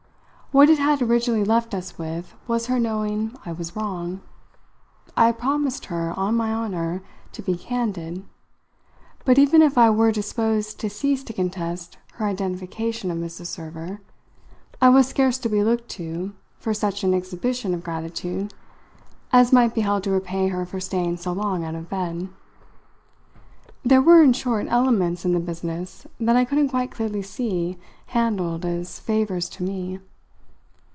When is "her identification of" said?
12.15-13.17